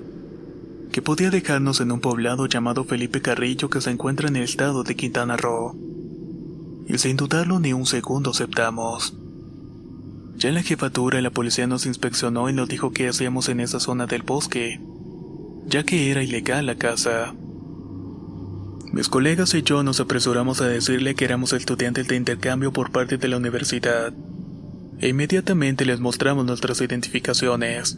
que 0.91 1.01
podía 1.01 1.31
dejarnos 1.31 1.81
en 1.81 1.91
un 1.91 2.01
poblado 2.01 2.45
llamado 2.45 2.83
Felipe 2.83 3.21
Carrillo 3.21 3.69
que 3.69 3.81
se 3.81 3.89
encuentra 3.89 4.27
en 4.27 4.35
el 4.35 4.43
estado 4.43 4.83
de 4.83 4.95
Quintana 4.95 5.37
Roo. 5.37 5.75
Y 6.87 6.97
sin 6.97 7.17
dudarlo 7.17 7.59
ni 7.59 7.73
un 7.73 7.85
segundo 7.85 8.31
aceptamos. 8.31 9.15
Ya 10.37 10.49
en 10.49 10.55
la 10.55 10.63
jefatura 10.63 11.21
la 11.21 11.31
policía 11.31 11.65
nos 11.65 11.85
inspeccionó 11.85 12.49
y 12.49 12.53
nos 12.53 12.67
dijo 12.67 12.91
qué 12.91 13.07
hacíamos 13.07 13.49
en 13.49 13.59
esa 13.59 13.79
zona 13.79 14.05
del 14.05 14.21
bosque, 14.21 14.81
ya 15.65 15.83
que 15.83 16.11
era 16.11 16.23
ilegal 16.23 16.65
la 16.65 16.75
casa. 16.75 17.33
Mis 18.91 19.09
colegas 19.09 19.53
y 19.53 19.61
yo 19.61 19.83
nos 19.83 19.99
apresuramos 19.99 20.61
a 20.61 20.67
decirle 20.67 21.15
que 21.15 21.25
éramos 21.25 21.53
estudiantes 21.53 22.07
de 22.07 22.15
intercambio 22.15 22.71
por 22.71 22.91
parte 22.91 23.17
de 23.17 23.27
la 23.27 23.37
universidad. 23.37 24.13
E 24.99 25.09
inmediatamente 25.09 25.85
les 25.85 25.99
mostramos 25.99 26.45
nuestras 26.45 26.79
identificaciones. 26.81 27.97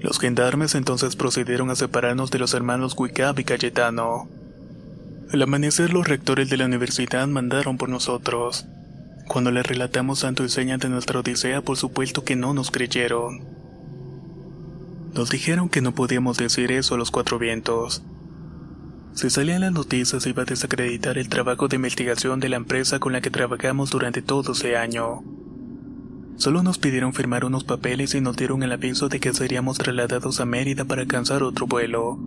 Los 0.00 0.18
gendarmes 0.18 0.74
entonces 0.74 1.16
procedieron 1.16 1.70
a 1.70 1.76
separarnos 1.76 2.30
de 2.30 2.38
los 2.38 2.52
hermanos 2.54 2.94
Wicab 2.98 3.38
y 3.38 3.44
Cayetano. 3.44 4.28
Al 5.34 5.42
amanecer 5.42 5.92
los 5.92 6.06
rectores 6.06 6.48
de 6.48 6.56
la 6.56 6.66
universidad 6.66 7.26
mandaron 7.26 7.76
por 7.76 7.88
nosotros. 7.88 8.66
Cuando 9.26 9.50
les 9.50 9.66
relatamos 9.66 10.20
santo 10.20 10.44
y 10.44 10.48
señas 10.48 10.78
de 10.78 10.88
nuestra 10.88 11.18
odisea, 11.18 11.60
por 11.60 11.76
supuesto 11.76 12.22
que 12.22 12.36
no 12.36 12.54
nos 12.54 12.70
creyeron. 12.70 13.44
Nos 15.12 15.30
dijeron 15.30 15.68
que 15.68 15.80
no 15.80 15.92
podíamos 15.92 16.36
decir 16.36 16.70
eso 16.70 16.94
a 16.94 16.98
los 16.98 17.10
cuatro 17.10 17.40
vientos 17.40 18.04
si 19.14 19.30
salían 19.30 19.60
las 19.60 19.72
noticias 19.72 20.26
iba 20.26 20.42
a 20.42 20.44
desacreditar 20.44 21.18
el 21.18 21.28
trabajo 21.28 21.68
de 21.68 21.76
investigación 21.76 22.40
de 22.40 22.48
la 22.48 22.56
empresa 22.56 22.98
con 22.98 23.12
la 23.12 23.20
que 23.20 23.30
trabajamos 23.30 23.90
durante 23.90 24.22
todo 24.22 24.52
ese 24.52 24.76
año. 24.76 25.22
Solo 26.36 26.64
nos 26.64 26.78
pidieron 26.78 27.12
firmar 27.12 27.44
unos 27.44 27.62
papeles 27.62 28.14
y 28.16 28.20
nos 28.20 28.36
dieron 28.36 28.64
el 28.64 28.72
aviso 28.72 29.08
de 29.08 29.20
que 29.20 29.32
seríamos 29.32 29.78
trasladados 29.78 30.40
a 30.40 30.46
Mérida 30.46 30.84
para 30.84 31.02
alcanzar 31.02 31.44
otro 31.44 31.68
vuelo, 31.68 32.18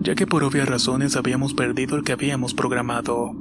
ya 0.00 0.14
que 0.14 0.26
por 0.26 0.42
obvias 0.44 0.68
razones 0.68 1.16
habíamos 1.16 1.54
perdido 1.54 1.96
el 1.96 2.04
que 2.04 2.12
habíamos 2.12 2.54
programado. 2.54 3.32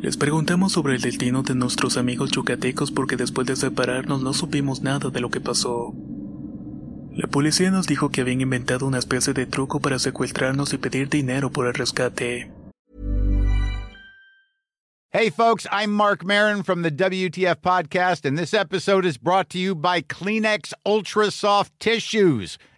Les 0.00 0.16
preguntamos 0.16 0.72
sobre 0.72 0.94
el 0.94 1.02
destino 1.02 1.42
de 1.42 1.54
nuestros 1.54 1.96
amigos 1.98 2.30
yucatecos 2.30 2.90
porque 2.90 3.16
después 3.16 3.46
de 3.46 3.56
separarnos 3.56 4.22
no 4.22 4.32
supimos 4.32 4.80
nada 4.80 5.10
de 5.10 5.20
lo 5.20 5.30
que 5.30 5.40
pasó. 5.40 5.92
La 7.12 7.26
policía 7.26 7.70
nos 7.70 7.86
dijo 7.86 8.10
que 8.10 8.22
habían 8.22 8.40
inventado 8.40 8.86
una 8.86 8.98
especie 8.98 9.34
de 9.34 9.44
truco 9.44 9.80
para 9.80 9.98
secuestrarnos 9.98 10.72
y 10.72 10.78
pedir 10.78 11.10
dinero 11.10 11.50
por 11.50 11.66
el 11.66 11.74
rescate. 11.74 12.50
Hey, 15.12 15.28
folks, 15.28 15.66
I'm 15.72 15.90
Mark 15.90 16.24
Marin 16.24 16.62
from 16.62 16.82
the 16.82 16.90
WTF 16.92 17.56
Podcast, 17.56 18.24
and 18.24 18.38
this 18.38 18.54
episode 18.54 19.04
is 19.04 19.18
brought 19.18 19.50
to 19.50 19.58
you 19.58 19.74
by 19.74 20.02
Kleenex 20.02 20.72
Ultra 20.86 21.32
Soft 21.32 21.72
Tissues 21.80 22.58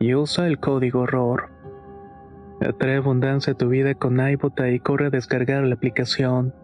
y 0.00 0.14
usa 0.14 0.48
el 0.48 0.58
código 0.58 1.06
ROR. 1.06 1.50
Atrae 2.62 2.96
abundancia 2.96 3.52
a 3.52 3.56
tu 3.56 3.68
vida 3.68 3.94
con 3.94 4.18
iBota 4.18 4.70
y 4.70 4.80
corre 4.80 5.06
a 5.06 5.10
descargar 5.10 5.62
la 5.64 5.74
aplicación. 5.74 6.54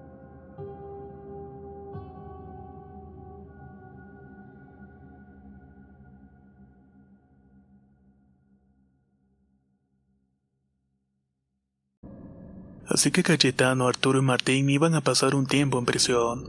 Así 12.88 13.10
que 13.10 13.22
Cayetano, 13.22 13.86
Arturo 13.86 14.20
y 14.20 14.22
Martín 14.22 14.70
iban 14.70 14.94
a 14.94 15.02
pasar 15.02 15.34
un 15.34 15.46
tiempo 15.46 15.78
en 15.78 15.84
prisión. 15.84 16.44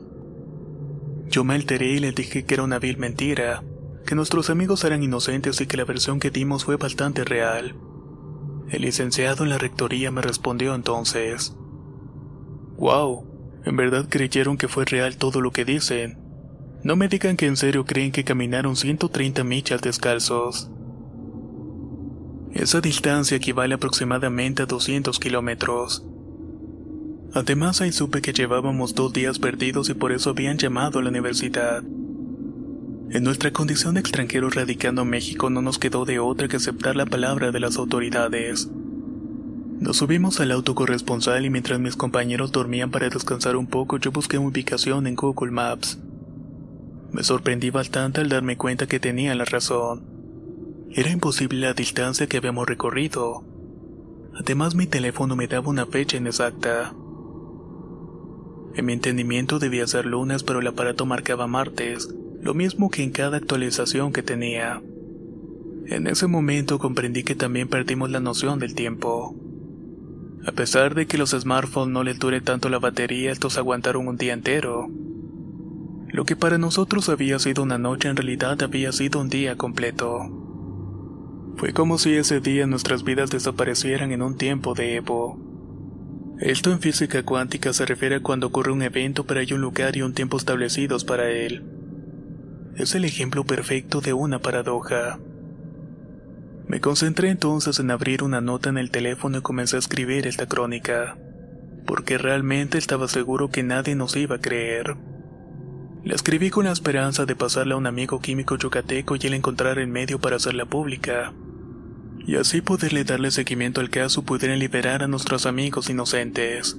Yo 1.28 1.44
me 1.44 1.54
alteré 1.54 1.88
y 1.88 1.98
les 1.98 2.14
dije 2.14 2.46
que 2.46 2.54
era 2.54 2.62
una 2.62 2.78
vil 2.78 2.96
mentira, 2.96 3.62
que 4.08 4.14
nuestros 4.14 4.48
amigos 4.48 4.84
eran 4.84 5.02
inocentes 5.02 5.60
y 5.60 5.66
que 5.66 5.76
la 5.76 5.84
versión 5.84 6.18
que 6.18 6.30
dimos 6.30 6.64
fue 6.64 6.76
bastante 6.76 7.24
real. 7.24 7.76
El 8.70 8.80
licenciado 8.80 9.44
en 9.44 9.50
la 9.50 9.58
rectoría 9.58 10.10
me 10.10 10.22
respondió 10.22 10.74
entonces. 10.74 11.54
Wow, 12.78 13.26
¿en 13.66 13.76
verdad 13.76 14.06
creyeron 14.08 14.56
que 14.56 14.66
fue 14.66 14.86
real 14.86 15.18
todo 15.18 15.42
lo 15.42 15.50
que 15.50 15.66
dicen? 15.66 16.18
No 16.82 16.96
me 16.96 17.08
digan 17.08 17.36
que 17.36 17.44
en 17.44 17.58
serio 17.58 17.84
creen 17.84 18.10
que 18.10 18.24
caminaron 18.24 18.76
130 18.76 19.44
millas 19.44 19.82
descalzos. 19.82 20.70
Esa 22.54 22.80
distancia 22.80 23.36
equivale 23.36 23.74
aproximadamente 23.74 24.62
a 24.62 24.66
200 24.66 25.18
kilómetros. 25.18 26.02
Además 27.34 27.82
ahí 27.82 27.92
supe 27.92 28.22
que 28.22 28.32
llevábamos 28.32 28.94
dos 28.94 29.12
días 29.12 29.38
perdidos 29.38 29.90
y 29.90 29.94
por 29.94 30.12
eso 30.12 30.30
habían 30.30 30.56
llamado 30.56 30.98
a 30.98 31.02
la 31.02 31.10
universidad. 31.10 31.82
En 33.10 33.24
nuestra 33.24 33.52
condición 33.54 33.94
de 33.94 34.00
extranjeros 34.00 34.54
radicando 34.54 35.00
en 35.00 35.08
México 35.08 35.48
no 35.48 35.62
nos 35.62 35.78
quedó 35.78 36.04
de 36.04 36.18
otra 36.18 36.46
que 36.46 36.56
aceptar 36.56 36.94
la 36.94 37.06
palabra 37.06 37.50
de 37.50 37.58
las 37.58 37.78
autoridades. 37.78 38.68
Nos 39.80 39.96
subimos 39.96 40.40
al 40.40 40.52
auto 40.52 40.74
corresponsal 40.74 41.46
y 41.46 41.50
mientras 41.50 41.80
mis 41.80 41.96
compañeros 41.96 42.52
dormían 42.52 42.90
para 42.90 43.08
descansar 43.08 43.56
un 43.56 43.66
poco 43.66 43.96
yo 43.96 44.12
busqué 44.12 44.36
ubicación 44.36 45.06
en 45.06 45.14
Google 45.14 45.52
Maps. 45.52 45.98
Me 47.10 47.24
sorprendí 47.24 47.70
bastante 47.70 48.20
al 48.20 48.28
darme 48.28 48.58
cuenta 48.58 48.86
que 48.86 49.00
tenía 49.00 49.34
la 49.34 49.46
razón. 49.46 50.02
Era 50.90 51.10
imposible 51.10 51.60
la 51.60 51.72
distancia 51.72 52.26
que 52.26 52.36
habíamos 52.36 52.68
recorrido. 52.68 53.42
Además 54.38 54.74
mi 54.74 54.86
teléfono 54.86 55.34
me 55.34 55.48
daba 55.48 55.70
una 55.70 55.86
fecha 55.86 56.18
inexacta. 56.18 56.92
En 58.74 58.84
mi 58.84 58.92
entendimiento 58.92 59.58
debía 59.58 59.86
ser 59.86 60.04
lunes 60.04 60.42
pero 60.42 60.60
el 60.60 60.66
aparato 60.66 61.06
marcaba 61.06 61.46
martes 61.46 62.10
lo 62.40 62.54
mismo 62.54 62.90
que 62.90 63.02
en 63.02 63.10
cada 63.10 63.36
actualización 63.36 64.12
que 64.12 64.22
tenía. 64.22 64.80
En 65.86 66.06
ese 66.06 66.26
momento 66.26 66.78
comprendí 66.78 67.24
que 67.24 67.34
también 67.34 67.68
perdimos 67.68 68.10
la 68.10 68.20
noción 68.20 68.58
del 68.58 68.74
tiempo. 68.74 69.34
A 70.46 70.52
pesar 70.52 70.94
de 70.94 71.06
que 71.06 71.18
los 71.18 71.30
smartphones 71.30 71.92
no 71.92 72.04
les 72.04 72.18
dure 72.18 72.40
tanto 72.40 72.68
la 72.68 72.78
batería, 72.78 73.32
estos 73.32 73.58
aguantaron 73.58 74.06
un 74.06 74.16
día 74.16 74.34
entero. 74.34 74.88
Lo 76.08 76.24
que 76.24 76.36
para 76.36 76.58
nosotros 76.58 77.08
había 77.08 77.38
sido 77.38 77.62
una 77.62 77.78
noche 77.78 78.08
en 78.08 78.16
realidad 78.16 78.62
había 78.62 78.92
sido 78.92 79.20
un 79.20 79.28
día 79.28 79.56
completo. 79.56 80.20
Fue 81.56 81.72
como 81.72 81.98
si 81.98 82.14
ese 82.14 82.40
día 82.40 82.66
nuestras 82.66 83.02
vidas 83.02 83.30
desaparecieran 83.30 84.12
en 84.12 84.22
un 84.22 84.36
tiempo 84.36 84.74
de 84.74 84.94
Evo. 84.96 85.38
Esto 86.38 86.70
en 86.70 86.78
física 86.78 87.24
cuántica 87.24 87.72
se 87.72 87.84
refiere 87.84 88.16
a 88.16 88.22
cuando 88.22 88.46
ocurre 88.46 88.70
un 88.70 88.82
evento 88.82 89.24
pero 89.24 89.40
hay 89.40 89.52
un 89.52 89.60
lugar 89.60 89.96
y 89.96 90.02
un 90.02 90.14
tiempo 90.14 90.36
establecidos 90.36 91.04
para 91.04 91.28
él 91.30 91.77
es 92.78 92.94
el 92.94 93.04
ejemplo 93.04 93.44
perfecto 93.44 94.00
de 94.00 94.12
una 94.12 94.38
paradoja. 94.38 95.18
Me 96.68 96.80
concentré 96.80 97.30
entonces 97.30 97.80
en 97.80 97.90
abrir 97.90 98.22
una 98.22 98.40
nota 98.40 98.68
en 98.68 98.78
el 98.78 98.90
teléfono 98.90 99.38
y 99.38 99.42
comencé 99.42 99.76
a 99.76 99.80
escribir 99.80 100.26
esta 100.26 100.46
crónica, 100.46 101.18
porque 101.86 102.18
realmente 102.18 102.78
estaba 102.78 103.08
seguro 103.08 103.50
que 103.50 103.62
nadie 103.62 103.96
nos 103.96 104.14
iba 104.16 104.36
a 104.36 104.40
creer. 104.40 104.96
La 106.04 106.14
escribí 106.14 106.50
con 106.50 106.66
la 106.66 106.72
esperanza 106.72 107.26
de 107.26 107.34
pasarla 107.34 107.74
a 107.74 107.78
un 107.78 107.86
amigo 107.86 108.20
químico 108.20 108.56
yucateco 108.56 109.16
y 109.16 109.26
él 109.26 109.34
encontrar 109.34 109.78
el 109.78 109.88
medio 109.88 110.20
para 110.20 110.36
hacerla 110.36 110.66
pública, 110.66 111.32
y 112.26 112.36
así 112.36 112.60
poderle 112.60 113.04
darle 113.04 113.30
seguimiento 113.30 113.80
al 113.80 113.90
caso 113.90 114.22
pudieran 114.22 114.58
liberar 114.58 115.02
a 115.02 115.08
nuestros 115.08 115.46
amigos 115.46 115.90
inocentes. 115.90 116.78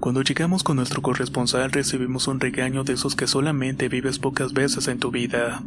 Cuando 0.00 0.22
llegamos 0.22 0.62
con 0.62 0.76
nuestro 0.76 1.02
corresponsal 1.02 1.72
recibimos 1.72 2.28
un 2.28 2.38
regaño 2.38 2.84
de 2.84 2.92
esos 2.92 3.16
que 3.16 3.26
solamente 3.26 3.88
vives 3.88 4.18
pocas 4.18 4.52
veces 4.52 4.88
en 4.88 4.98
tu 4.98 5.10
vida. 5.10 5.62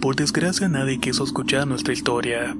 Por 0.00 0.16
desgracia 0.16 0.68
nadie 0.68 1.00
quiso 1.00 1.24
escuchar 1.24 1.66
nuestra 1.66 1.92
historia. 1.92 2.56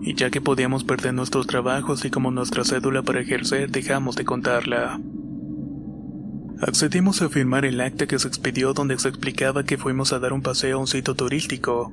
Y 0.00 0.14
ya 0.14 0.30
que 0.30 0.40
podíamos 0.40 0.84
perder 0.84 1.14
nuestros 1.14 1.46
trabajos 1.46 2.04
y 2.04 2.10
como 2.10 2.30
nuestra 2.30 2.64
cédula 2.64 3.02
para 3.02 3.20
ejercer, 3.20 3.70
dejamos 3.70 4.16
de 4.16 4.24
contarla. 4.24 5.00
Accedimos 6.60 7.20
a 7.20 7.28
firmar 7.28 7.64
el 7.64 7.80
acta 7.80 8.06
que 8.06 8.18
se 8.18 8.28
expidió 8.28 8.74
donde 8.74 8.98
se 8.98 9.08
explicaba 9.08 9.64
que 9.64 9.76
fuimos 9.76 10.12
a 10.12 10.20
dar 10.20 10.32
un 10.32 10.42
paseo 10.42 10.78
a 10.78 10.80
un 10.80 10.86
sitio 10.86 11.14
turístico. 11.14 11.92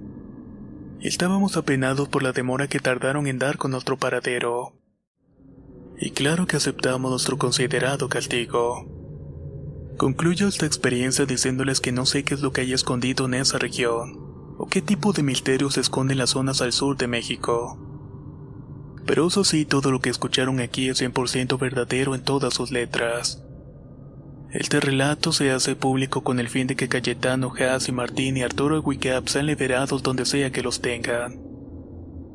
Estábamos 1.02 1.58
apenados 1.58 2.08
por 2.10 2.22
la 2.22 2.32
demora 2.32 2.68
que 2.68 2.80
tardaron 2.80 3.26
en 3.26 3.40
dar 3.40 3.58
con 3.58 3.72
nuestro 3.72 3.98
paradero. 3.98 4.74
Y 6.04 6.10
claro 6.10 6.48
que 6.48 6.58
aceptamos 6.58 7.12
nuestro 7.12 7.38
considerado 7.38 8.10
castigo. 8.10 8.88
Concluyo 9.98 10.48
esta 10.48 10.66
experiencia 10.66 11.28
diciéndoles 11.28 11.80
que 11.80 11.92
no 11.92 12.08
sé 12.08 12.24
qué 12.24 12.34
es 12.34 12.42
lo 12.42 12.52
que 12.52 12.62
hay 12.62 12.74
escondido 12.74 13.26
en 13.26 13.36
esa 13.36 13.60
región, 13.60 14.18
o 14.58 14.66
qué 14.68 14.82
tipo 14.82 15.14
de 15.14 15.22
misterios 15.22 15.76
se 15.76 15.82
esconde 15.82 16.14
en 16.14 16.18
las 16.18 16.32
zonas 16.32 16.64
al 16.64 16.72
sur 16.72 16.98
de 16.98 17.06
México. 17.06 17.78
Pero 19.06 19.28
eso 19.28 19.44
sí, 19.44 19.64
todo 19.64 19.92
lo 19.92 20.00
que 20.00 20.10
escucharon 20.10 20.60
aquí 20.60 20.90
es 20.90 21.00
100% 21.00 21.60
verdadero 21.60 22.16
en 22.16 22.24
todas 22.24 22.56
sus 22.56 22.72
letras. 22.72 23.44
Este 24.50 24.80
relato 24.80 25.32
se 25.32 25.52
hace 25.52 25.76
público 25.76 26.24
con 26.24 26.40
el 26.40 26.50
fin 26.50 26.66
de 26.66 26.76
que 26.76 26.90
Cayetano, 26.90 27.54
Haas 27.60 27.90
y 27.90 27.92
Martín 27.92 28.38
y 28.38 28.42
Arturo 28.42 28.82
Wicap 28.82 29.28
sean 29.28 29.46
liberados 29.46 30.02
donde 30.02 30.26
sea 30.26 30.52
que 30.52 30.64
los 30.64 30.82
tengan. 30.82 31.40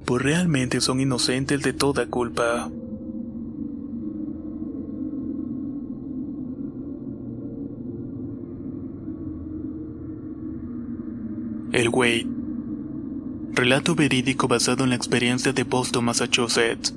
Pues 0.05 0.23
realmente 0.23 0.81
son 0.81 1.01
inocentes 1.01 1.63
de 1.63 1.73
toda 1.73 2.07
culpa. 2.07 2.71
El 11.77 11.91
Wade. 11.91 12.27
Relato 13.53 13.95
verídico 13.95 14.49
basado 14.49 14.85
en 14.85 14.91
la 14.91 14.97
experiencia 14.97 15.53
de 15.53 15.65
Boston, 15.65 16.07
Massachusetts. 16.07 16.95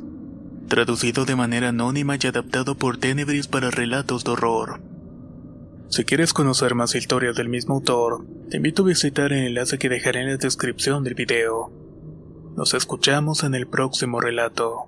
Traducido 0.70 1.26
de 1.26 1.36
manera 1.36 1.68
anónima 1.68 2.16
y 2.16 2.26
adaptado 2.26 2.76
por 2.76 2.96
Tenebris 2.96 3.50
para 3.50 3.72
relatos 3.72 4.24
de 4.24 4.32
horror. 4.32 4.80
Si 5.90 6.06
quieres 6.06 6.32
conocer 6.32 6.76
más 6.76 6.96
historias 6.96 7.36
del 7.36 7.50
mismo 7.50 7.76
autor, 7.76 8.26
te 8.50 8.56
invito 8.56 8.84
a 8.84 8.86
visitar 8.86 9.34
el 9.34 9.48
enlace 9.48 9.78
que 9.78 9.90
dejaré 9.90 10.22
en 10.22 10.28
la 10.28 10.38
descripción 10.38 11.04
del 11.04 11.16
video. 11.16 11.74
Nos 12.56 12.74
escuchamos 12.74 13.44
en 13.44 13.56
el 13.56 13.68
próximo 13.68 14.22
relato. 14.22 14.88